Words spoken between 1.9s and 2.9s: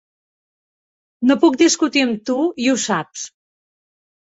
amb tu, i ho